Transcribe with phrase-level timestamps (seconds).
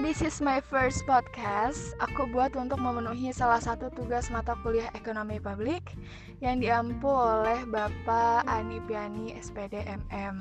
[0.00, 1.92] this is my first podcast.
[2.00, 5.92] Aku buat untuk memenuhi salah satu tugas mata kuliah ekonomi publik
[6.40, 10.40] yang diampu oleh Bapak Ani Piani SPD MM.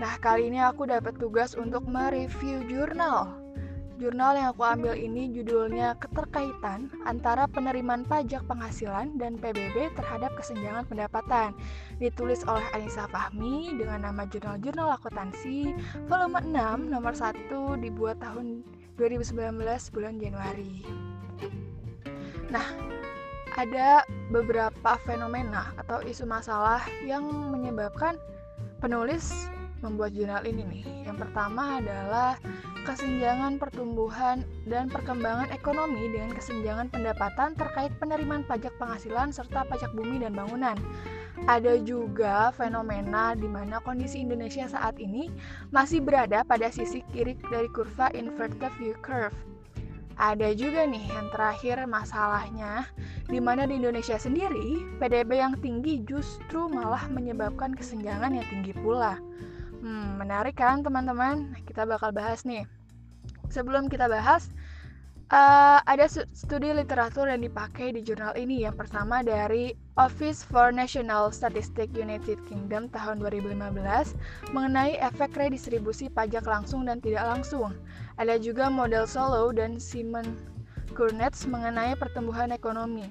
[0.00, 3.43] Nah, kali ini aku dapat tugas untuk mereview jurnal.
[3.94, 10.82] Jurnal yang aku ambil ini judulnya Keterkaitan antara penerimaan pajak penghasilan dan PBB terhadap kesenjangan
[10.90, 11.54] pendapatan.
[12.02, 15.78] Ditulis oleh Anissa Fahmi dengan nama Jurnal-Jurnal Akuntansi
[16.10, 17.46] volume 6 nomor 1
[17.86, 18.66] dibuat tahun
[18.98, 19.62] 2019
[19.94, 20.82] bulan Januari.
[22.50, 22.66] Nah,
[23.54, 24.02] ada
[24.34, 27.22] beberapa fenomena atau isu masalah yang
[27.54, 28.18] menyebabkan
[28.82, 29.46] penulis
[29.84, 30.82] membuat jurnal ini nih.
[31.04, 32.40] Yang pertama adalah
[32.88, 40.24] kesenjangan pertumbuhan dan perkembangan ekonomi dengan kesenjangan pendapatan terkait penerimaan pajak penghasilan serta pajak bumi
[40.24, 40.76] dan bangunan.
[41.44, 45.28] Ada juga fenomena di mana kondisi Indonesia saat ini
[45.68, 49.36] masih berada pada sisi kiri dari kurva inverted view curve.
[50.14, 52.86] Ada juga nih yang terakhir masalahnya
[53.26, 59.18] di mana di Indonesia sendiri PDB yang tinggi justru malah menyebabkan kesenjangan yang tinggi pula.
[59.84, 61.52] Hmm, menarik kan teman-teman?
[61.68, 62.64] Kita bakal bahas nih.
[63.52, 64.48] Sebelum kita bahas,
[65.28, 68.64] uh, ada studi literatur yang dipakai di jurnal ini.
[68.64, 74.16] Yang pertama dari Office for National Statistics United Kingdom tahun 2015
[74.56, 77.76] mengenai efek redistribusi pajak langsung dan tidak langsung.
[78.16, 80.24] Ada juga model Solo dan Simon
[80.96, 83.04] Kurnetz mengenai pertumbuhan ekonomi.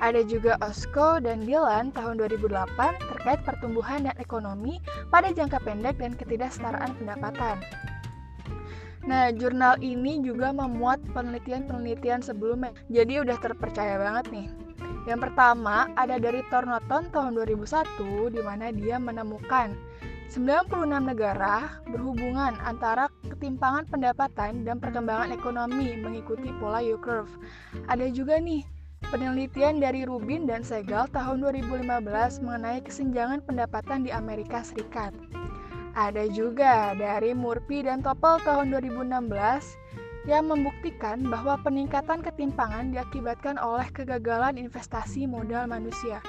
[0.00, 2.76] Ada juga Osko dan Dylan tahun 2008
[3.12, 4.80] terkait pertumbuhan dan ekonomi
[5.12, 7.60] pada jangka pendek dan ketidaksetaraan pendapatan.
[9.04, 14.48] Nah, jurnal ini juga memuat penelitian-penelitian sebelumnya, jadi udah terpercaya banget nih.
[15.08, 19.72] Yang pertama ada dari Tornoton tahun 2001 di mana dia menemukan
[20.30, 27.34] 96 negara berhubungan antara ketimpangan pendapatan dan perkembangan ekonomi mengikuti pola U-curve.
[27.90, 28.62] Ada juga nih
[29.08, 31.88] Penelitian dari Rubin dan Segal tahun 2015
[32.44, 35.16] mengenai kesenjangan pendapatan di Amerika Serikat.
[35.96, 43.88] Ada juga dari Murphy dan Topel tahun 2016 yang membuktikan bahwa peningkatan ketimpangan diakibatkan oleh
[43.90, 46.20] kegagalan investasi modal manusia.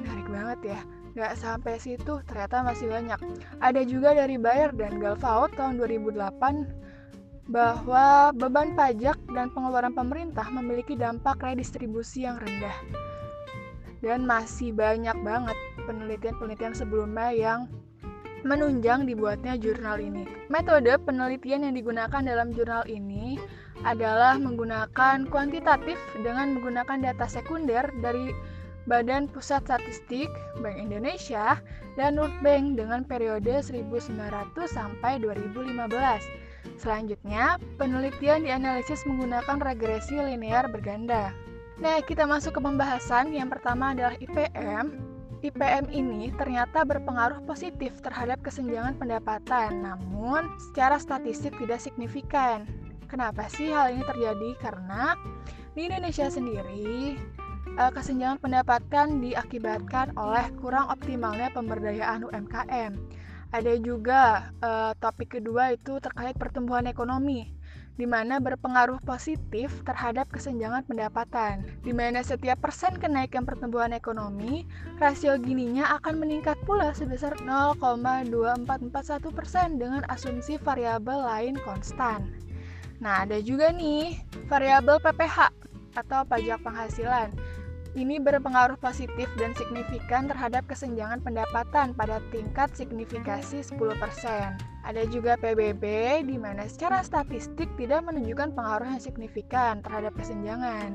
[0.00, 0.80] Menarik banget ya,
[1.12, 3.20] nggak sampai situ ternyata masih banyak.
[3.60, 6.87] Ada juga dari Bayer dan Galvaud tahun 2008
[7.48, 12.76] bahwa beban pajak dan pengeluaran pemerintah memiliki dampak redistribusi yang rendah.
[14.04, 15.56] Dan masih banyak banget
[15.88, 17.60] penelitian-penelitian sebelumnya yang
[18.46, 20.28] menunjang dibuatnya jurnal ini.
[20.46, 23.40] Metode penelitian yang digunakan dalam jurnal ini
[23.82, 28.30] adalah menggunakan kuantitatif dengan menggunakan data sekunder dari
[28.86, 30.30] Badan Pusat Statistik
[30.62, 31.58] Bank Indonesia
[31.98, 34.16] dan World Bank dengan periode 1900
[34.70, 36.47] sampai 2015
[36.78, 41.34] Selanjutnya, penelitian dianalisis menggunakan regresi linear berganda.
[41.82, 43.34] Nah, kita masuk ke pembahasan.
[43.34, 44.94] Yang pertama adalah IPM.
[45.42, 52.66] IPM ini ternyata berpengaruh positif terhadap kesenjangan pendapatan, namun secara statistik tidak signifikan.
[53.06, 54.50] Kenapa sih hal ini terjadi?
[54.58, 55.14] Karena
[55.78, 57.14] di Indonesia sendiri,
[57.78, 62.98] eh, kesenjangan pendapatan diakibatkan oleh kurang optimalnya pemberdayaan UMKM
[63.48, 67.48] ada juga uh, topik kedua itu terkait pertumbuhan ekonomi,
[67.96, 71.64] di mana berpengaruh positif terhadap kesenjangan pendapatan.
[71.80, 74.68] Di mana setiap persen kenaikan pertumbuhan ekonomi,
[75.00, 82.28] rasio gininya akan meningkat pula sebesar 0,2441 persen dengan asumsi variabel lain konstan.
[83.00, 84.20] Nah, ada juga nih
[84.50, 85.54] variabel PPH
[85.96, 87.32] atau pajak penghasilan
[87.98, 93.74] ini berpengaruh positif dan signifikan terhadap kesenjangan pendapatan pada tingkat signifikasi 10%.
[94.86, 95.82] Ada juga PBB
[96.22, 100.94] di mana secara statistik tidak menunjukkan pengaruh yang signifikan terhadap kesenjangan.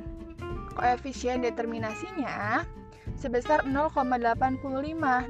[0.79, 2.63] Koefisien determinasinya
[3.19, 4.63] sebesar 0,85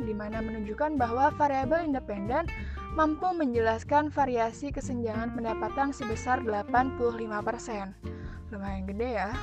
[0.05, 2.45] di mana menunjukkan bahwa variabel independen
[2.93, 7.97] mampu menjelaskan variasi kesenjangan pendapatan sebesar 85%.
[8.53, 9.33] Lumayan gede ya.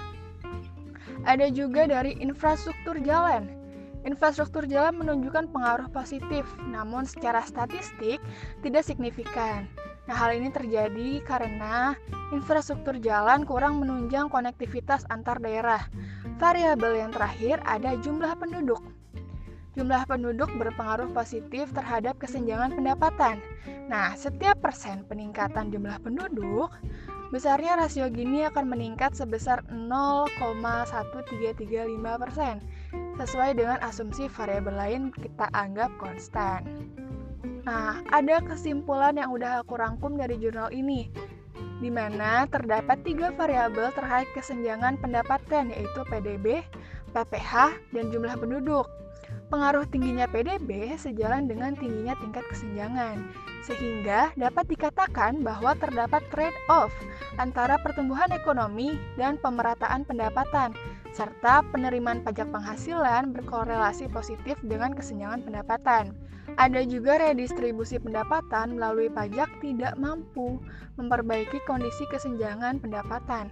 [1.24, 3.48] Ada juga dari infrastruktur jalan.
[4.08, 8.16] Infrastruktur jalan menunjukkan pengaruh positif, namun secara statistik
[8.64, 9.68] tidak signifikan.
[10.08, 11.92] Nah, hal ini terjadi karena
[12.32, 15.84] infrastruktur jalan kurang menunjang konektivitas antar daerah.
[16.40, 18.80] Variabel yang terakhir ada jumlah penduduk.
[19.76, 23.38] Jumlah penduduk berpengaruh positif terhadap kesenjangan pendapatan.
[23.86, 26.72] Nah, setiap persen peningkatan jumlah penduduk
[27.30, 31.62] Besarnya rasio gini akan meningkat sebesar 0,1335%
[33.22, 36.66] sesuai dengan asumsi variabel lain kita anggap konstan.
[37.62, 41.06] Nah, ada kesimpulan yang udah aku rangkum dari jurnal ini.
[41.80, 46.60] di mana terdapat tiga variabel terkait kesenjangan pendapatan yaitu PDB,
[47.16, 48.84] PPH, dan jumlah penduduk.
[49.50, 53.18] Pengaruh tingginya PDB sejalan dengan tingginya tingkat kesenjangan,
[53.66, 56.94] sehingga dapat dikatakan bahwa terdapat trade-off
[57.34, 60.70] antara pertumbuhan ekonomi dan pemerataan pendapatan,
[61.10, 66.14] serta penerimaan pajak penghasilan berkorelasi positif dengan kesenjangan pendapatan.
[66.54, 70.62] Ada juga redistribusi pendapatan melalui pajak tidak mampu
[70.94, 73.50] memperbaiki kondisi kesenjangan pendapatan.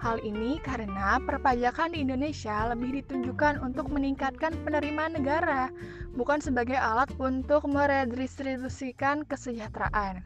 [0.00, 5.68] Hal ini karena perpajakan di Indonesia lebih ditunjukkan untuk meningkatkan penerimaan negara,
[6.16, 10.24] bukan sebagai alat untuk meredistribusikan kesejahteraan.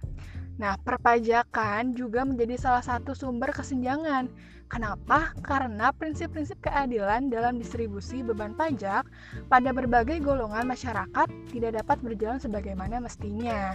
[0.62, 4.30] Nah, perpajakan juga menjadi salah satu sumber kesenjangan.
[4.70, 5.34] Kenapa?
[5.42, 9.10] Karena prinsip-prinsip keadilan dalam distribusi beban pajak
[9.50, 13.74] pada berbagai golongan masyarakat tidak dapat berjalan sebagaimana mestinya.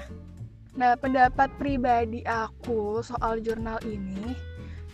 [0.79, 4.31] Nah, pendapat pribadi aku soal jurnal ini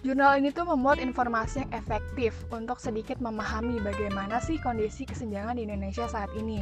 [0.05, 5.65] Jurnal ini tuh memuat informasi yang efektif untuk sedikit memahami bagaimana sih kondisi kesenjangan di
[5.65, 6.61] Indonesia saat ini.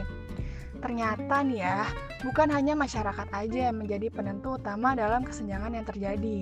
[0.79, 1.83] Ternyata nih ya,
[2.23, 6.39] bukan hanya masyarakat aja yang menjadi penentu utama dalam kesenjangan yang terjadi.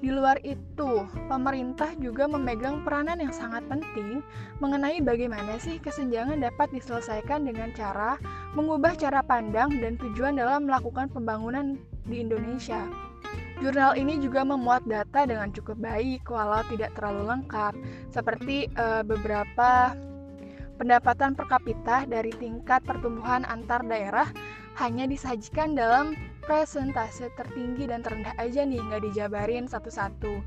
[0.00, 4.24] Di luar itu, pemerintah juga memegang peranan yang sangat penting
[4.56, 8.16] mengenai bagaimana sih kesenjangan dapat diselesaikan dengan cara
[8.56, 11.76] mengubah cara pandang dan tujuan dalam melakukan pembangunan
[12.08, 13.07] di Indonesia.
[13.58, 17.74] Jurnal ini juga memuat data dengan cukup baik, walau tidak terlalu lengkap,
[18.14, 19.98] seperti uh, beberapa
[20.78, 24.30] pendapatan per kapita dari tingkat pertumbuhan antar daerah
[24.78, 26.14] hanya disajikan dalam
[26.46, 30.38] presentase tertinggi dan terendah aja nih, nggak dijabarin satu-satu.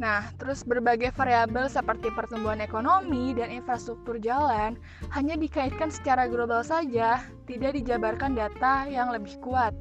[0.00, 4.80] Nah, terus berbagai variabel seperti pertumbuhan ekonomi dan infrastruktur jalan
[5.12, 9.76] hanya dikaitkan secara global saja, tidak dijabarkan data yang lebih kuat.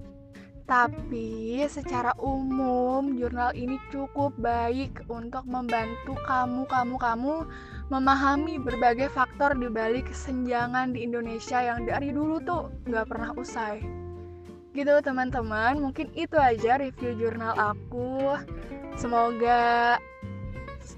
[0.65, 7.35] Tapi secara umum jurnal ini cukup baik untuk membantu kamu kamu kamu
[7.93, 13.85] memahami berbagai faktor di balik kesenjangan di Indonesia yang dari dulu tuh nggak pernah usai.
[14.73, 18.33] Gitu teman-teman, mungkin itu aja review jurnal aku.
[18.97, 20.01] Semoga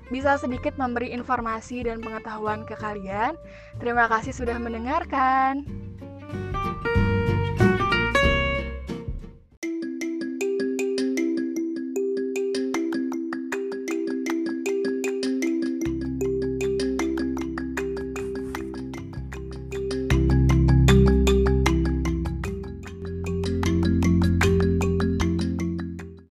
[0.07, 3.35] bisa sedikit memberi informasi dan pengetahuan ke kalian.
[3.83, 5.86] Terima kasih sudah mendengarkan.